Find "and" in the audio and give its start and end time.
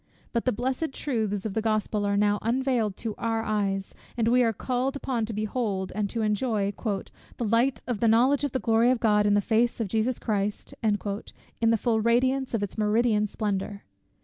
4.17-4.27, 5.93-6.09